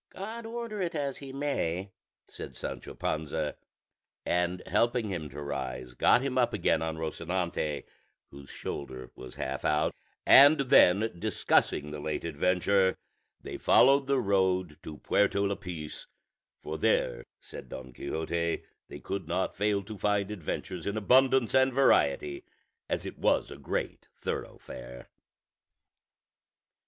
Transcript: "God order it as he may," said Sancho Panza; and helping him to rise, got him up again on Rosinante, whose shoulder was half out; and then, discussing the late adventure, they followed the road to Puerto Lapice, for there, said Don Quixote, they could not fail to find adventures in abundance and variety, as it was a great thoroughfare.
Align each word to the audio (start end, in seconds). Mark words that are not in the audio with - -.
"God 0.09 0.47
order 0.47 0.81
it 0.81 0.95
as 0.95 1.17
he 1.17 1.31
may," 1.31 1.91
said 2.25 2.55
Sancho 2.55 2.95
Panza; 2.95 3.55
and 4.25 4.63
helping 4.65 5.09
him 5.11 5.29
to 5.29 5.39
rise, 5.43 5.93
got 5.93 6.23
him 6.23 6.39
up 6.39 6.53
again 6.53 6.81
on 6.81 6.97
Rosinante, 6.97 7.83
whose 8.31 8.49
shoulder 8.49 9.11
was 9.15 9.35
half 9.35 9.63
out; 9.63 9.93
and 10.25 10.59
then, 10.61 11.11
discussing 11.19 11.91
the 11.91 11.99
late 11.99 12.23
adventure, 12.25 12.97
they 13.41 13.57
followed 13.59 14.07
the 14.07 14.19
road 14.19 14.79
to 14.81 14.97
Puerto 14.97 15.39
Lapice, 15.45 16.07
for 16.63 16.79
there, 16.79 17.23
said 17.39 17.69
Don 17.69 17.93
Quixote, 17.93 18.63
they 18.87 18.99
could 18.99 19.27
not 19.27 19.55
fail 19.55 19.83
to 19.83 19.99
find 19.99 20.31
adventures 20.31 20.87
in 20.87 20.97
abundance 20.97 21.53
and 21.53 21.71
variety, 21.71 22.43
as 22.89 23.05
it 23.05 23.19
was 23.19 23.51
a 23.51 23.55
great 23.59 24.07
thoroughfare. 24.19 25.09